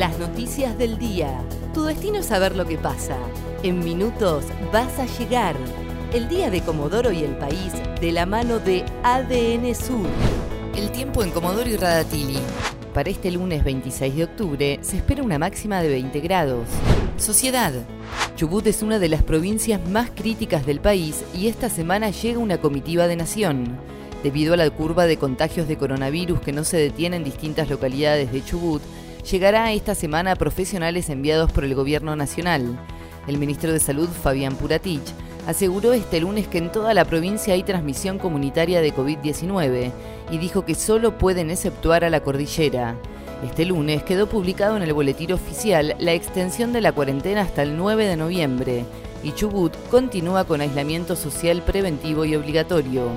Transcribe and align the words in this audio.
Las 0.00 0.18
noticias 0.18 0.78
del 0.78 0.96
día. 0.96 1.44
Tu 1.74 1.84
destino 1.84 2.20
es 2.20 2.24
saber 2.24 2.56
lo 2.56 2.64
que 2.64 2.78
pasa. 2.78 3.18
En 3.62 3.80
minutos 3.80 4.44
vas 4.72 4.98
a 4.98 5.04
llegar. 5.04 5.54
El 6.14 6.26
día 6.26 6.48
de 6.48 6.62
Comodoro 6.62 7.12
y 7.12 7.22
el 7.22 7.36
país 7.36 7.74
de 8.00 8.10
la 8.10 8.24
mano 8.24 8.60
de 8.60 8.82
ADN 9.02 9.74
Sur. 9.74 10.06
El 10.74 10.90
tiempo 10.90 11.22
en 11.22 11.30
Comodoro 11.32 11.68
y 11.68 11.76
Radatili. 11.76 12.38
Para 12.94 13.10
este 13.10 13.30
lunes 13.30 13.62
26 13.62 14.16
de 14.16 14.24
octubre 14.24 14.78
se 14.80 14.96
espera 14.96 15.22
una 15.22 15.38
máxima 15.38 15.82
de 15.82 15.90
20 15.90 16.20
grados. 16.20 16.66
Sociedad. 17.18 17.74
Chubut 18.36 18.66
es 18.68 18.82
una 18.82 18.98
de 18.98 19.10
las 19.10 19.22
provincias 19.22 19.86
más 19.86 20.08
críticas 20.12 20.64
del 20.64 20.80
país 20.80 21.22
y 21.34 21.48
esta 21.48 21.68
semana 21.68 22.08
llega 22.08 22.38
una 22.38 22.58
comitiva 22.58 23.06
de 23.06 23.16
nación. 23.16 23.76
Debido 24.22 24.54
a 24.54 24.56
la 24.56 24.70
curva 24.70 25.04
de 25.04 25.18
contagios 25.18 25.68
de 25.68 25.76
coronavirus 25.76 26.40
que 26.40 26.52
no 26.52 26.64
se 26.64 26.78
detiene 26.78 27.16
en 27.16 27.24
distintas 27.24 27.68
localidades 27.68 28.32
de 28.32 28.42
Chubut, 28.42 28.80
llegará 29.22 29.72
esta 29.72 29.94
semana 29.94 30.32
a 30.32 30.36
profesionales 30.36 31.10
enviados 31.10 31.52
por 31.52 31.64
el 31.64 31.74
Gobierno 31.74 32.16
Nacional. 32.16 32.78
El 33.26 33.38
ministro 33.38 33.72
de 33.72 33.80
Salud, 33.80 34.08
Fabián 34.08 34.56
Puratich, 34.56 35.02
aseguró 35.46 35.92
este 35.92 36.20
lunes 36.20 36.48
que 36.48 36.58
en 36.58 36.72
toda 36.72 36.94
la 36.94 37.04
provincia 37.04 37.54
hay 37.54 37.62
transmisión 37.62 38.18
comunitaria 38.18 38.80
de 38.80 38.94
COVID-19 38.94 39.92
y 40.30 40.38
dijo 40.38 40.64
que 40.64 40.74
solo 40.74 41.18
pueden 41.18 41.50
exceptuar 41.50 42.04
a 42.04 42.10
la 42.10 42.20
cordillera. 42.20 42.96
Este 43.44 43.64
lunes 43.64 44.02
quedó 44.02 44.28
publicado 44.28 44.76
en 44.76 44.82
el 44.82 44.92
boletín 44.92 45.32
oficial 45.32 45.96
la 45.98 46.12
extensión 46.12 46.72
de 46.72 46.82
la 46.82 46.92
cuarentena 46.92 47.42
hasta 47.42 47.62
el 47.62 47.76
9 47.76 48.06
de 48.06 48.16
noviembre 48.16 48.84
y 49.22 49.32
Chubut 49.32 49.74
continúa 49.90 50.44
con 50.44 50.60
aislamiento 50.60 51.16
social 51.16 51.62
preventivo 51.62 52.24
y 52.24 52.34
obligatorio. 52.34 53.10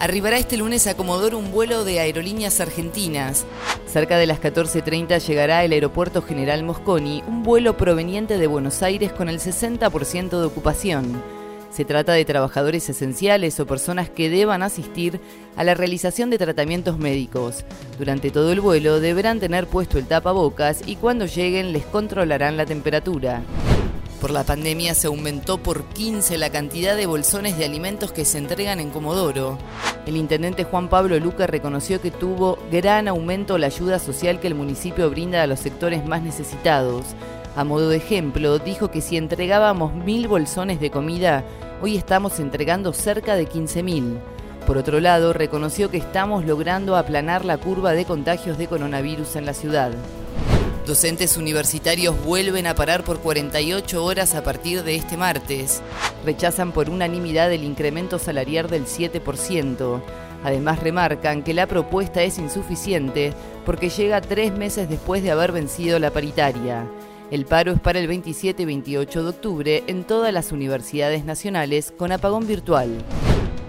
Arribará 0.00 0.38
este 0.38 0.56
lunes 0.56 0.86
a 0.86 0.96
Comodoro 0.96 1.38
un 1.38 1.52
vuelo 1.52 1.84
de 1.84 2.00
aerolíneas 2.00 2.60
argentinas. 2.60 3.46
Cerca 3.86 4.18
de 4.18 4.26
las 4.26 4.40
14.30 4.40 5.18
llegará 5.26 5.60
al 5.60 5.72
Aeropuerto 5.72 6.20
General 6.20 6.62
Mosconi 6.64 7.22
un 7.26 7.42
vuelo 7.42 7.76
proveniente 7.76 8.36
de 8.36 8.46
Buenos 8.46 8.82
Aires 8.82 9.12
con 9.12 9.28
el 9.28 9.38
60% 9.38 10.40
de 10.40 10.44
ocupación. 10.44 11.22
Se 11.70 11.84
trata 11.84 12.12
de 12.12 12.24
trabajadores 12.24 12.88
esenciales 12.88 13.58
o 13.58 13.66
personas 13.66 14.10
que 14.10 14.30
deban 14.30 14.62
asistir 14.62 15.20
a 15.56 15.64
la 15.64 15.74
realización 15.74 16.28
de 16.28 16.38
tratamientos 16.38 16.98
médicos. 16.98 17.64
Durante 17.98 18.30
todo 18.30 18.52
el 18.52 18.60
vuelo 18.60 19.00
deberán 19.00 19.40
tener 19.40 19.66
puesto 19.66 19.98
el 19.98 20.06
tapabocas 20.06 20.86
y 20.86 20.96
cuando 20.96 21.26
lleguen 21.26 21.72
les 21.72 21.84
controlarán 21.84 22.56
la 22.56 22.66
temperatura. 22.66 23.42
Por 24.24 24.30
la 24.30 24.42
pandemia 24.42 24.94
se 24.94 25.08
aumentó 25.08 25.58
por 25.58 25.84
15 25.84 26.38
la 26.38 26.48
cantidad 26.48 26.96
de 26.96 27.04
bolsones 27.04 27.58
de 27.58 27.66
alimentos 27.66 28.10
que 28.10 28.24
se 28.24 28.38
entregan 28.38 28.80
en 28.80 28.88
Comodoro. 28.88 29.58
El 30.06 30.16
intendente 30.16 30.64
Juan 30.64 30.88
Pablo 30.88 31.18
Luca 31.18 31.46
reconoció 31.46 32.00
que 32.00 32.10
tuvo 32.10 32.58
gran 32.72 33.06
aumento 33.06 33.58
la 33.58 33.66
ayuda 33.66 33.98
social 33.98 34.40
que 34.40 34.46
el 34.46 34.54
municipio 34.54 35.10
brinda 35.10 35.42
a 35.42 35.46
los 35.46 35.60
sectores 35.60 36.06
más 36.06 36.22
necesitados. 36.22 37.04
A 37.54 37.64
modo 37.64 37.90
de 37.90 37.98
ejemplo, 37.98 38.58
dijo 38.58 38.90
que 38.90 39.02
si 39.02 39.18
entregábamos 39.18 39.92
mil 39.92 40.26
bolsones 40.26 40.80
de 40.80 40.90
comida, 40.90 41.44
hoy 41.82 41.94
estamos 41.94 42.40
entregando 42.40 42.94
cerca 42.94 43.36
de 43.36 43.46
15.000. 43.46 44.20
Por 44.66 44.78
otro 44.78 45.00
lado, 45.00 45.34
reconoció 45.34 45.90
que 45.90 45.98
estamos 45.98 46.46
logrando 46.46 46.96
aplanar 46.96 47.44
la 47.44 47.58
curva 47.58 47.92
de 47.92 48.06
contagios 48.06 48.56
de 48.56 48.68
coronavirus 48.68 49.36
en 49.36 49.44
la 49.44 49.52
ciudad. 49.52 49.92
Docentes 50.86 51.38
universitarios 51.38 52.14
vuelven 52.26 52.66
a 52.66 52.74
parar 52.74 53.04
por 53.04 53.20
48 53.20 54.04
horas 54.04 54.34
a 54.34 54.44
partir 54.44 54.82
de 54.82 54.96
este 54.96 55.16
martes. 55.16 55.80
Rechazan 56.26 56.72
por 56.72 56.90
unanimidad 56.90 57.50
el 57.50 57.64
incremento 57.64 58.18
salarial 58.18 58.68
del 58.68 58.84
7%. 58.84 60.02
Además 60.44 60.80
remarcan 60.80 61.42
que 61.42 61.54
la 61.54 61.66
propuesta 61.66 62.22
es 62.22 62.38
insuficiente 62.38 63.32
porque 63.64 63.88
llega 63.88 64.20
tres 64.20 64.52
meses 64.52 64.90
después 64.90 65.22
de 65.22 65.30
haber 65.30 65.52
vencido 65.52 65.98
la 65.98 66.10
paritaria. 66.10 66.86
El 67.30 67.46
paro 67.46 67.72
es 67.72 67.80
para 67.80 67.98
el 67.98 68.06
27 68.06 68.62
y 68.62 68.66
28 68.66 69.22
de 69.22 69.28
octubre 69.30 69.84
en 69.86 70.04
todas 70.04 70.34
las 70.34 70.52
universidades 70.52 71.24
nacionales 71.24 71.94
con 71.96 72.12
apagón 72.12 72.46
virtual. 72.46 72.90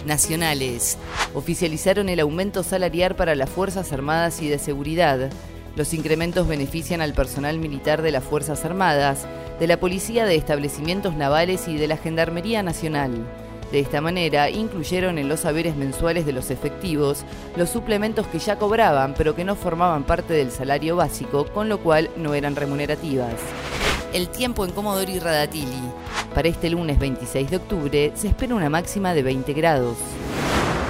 Nacionales. 0.05 0.97
Oficializaron 1.33 2.09
el 2.09 2.19
aumento 2.19 2.61
salarial 2.61 3.15
para 3.15 3.35
las 3.35 3.49
Fuerzas 3.49 3.93
Armadas 3.93 4.41
y 4.41 4.49
de 4.49 4.59
Seguridad. 4.59 5.31
Los 5.75 5.93
incrementos 5.93 6.47
benefician 6.47 7.01
al 7.01 7.13
personal 7.13 7.59
militar 7.59 8.01
de 8.01 8.11
las 8.11 8.23
Fuerzas 8.23 8.63
Armadas, 8.63 9.27
de 9.59 9.67
la 9.67 9.77
Policía 9.77 10.25
de 10.25 10.35
Establecimientos 10.35 11.15
Navales 11.15 11.67
y 11.67 11.77
de 11.77 11.87
la 11.87 11.97
Gendarmería 11.97 12.63
Nacional. 12.63 13.11
De 13.71 13.79
esta 13.79 13.99
manera, 13.99 14.49
incluyeron 14.49 15.17
en 15.17 15.27
los 15.27 15.41
saberes 15.41 15.75
mensuales 15.75 16.25
de 16.25 16.31
los 16.31 16.49
efectivos 16.49 17.25
los 17.57 17.69
suplementos 17.69 18.25
que 18.27 18.39
ya 18.39 18.57
cobraban 18.57 19.15
pero 19.17 19.35
que 19.35 19.43
no 19.43 19.55
formaban 19.55 20.03
parte 20.03 20.33
del 20.33 20.51
salario 20.51 20.95
básico, 20.95 21.45
con 21.45 21.67
lo 21.67 21.79
cual 21.79 22.09
no 22.15 22.33
eran 22.33 22.55
remunerativas. 22.55 23.33
El 24.13 24.29
tiempo 24.29 24.63
en 24.63 24.71
Comodoro 24.71 25.11
y 25.11 25.19
Radatili. 25.19 25.81
Para 26.33 26.47
este 26.47 26.69
lunes 26.69 26.99
26 26.99 27.49
de 27.51 27.57
octubre 27.57 28.11
se 28.15 28.29
espera 28.29 28.55
una 28.55 28.69
máxima 28.69 29.13
de 29.13 29.23
20 29.23 29.51
grados. 29.53 29.97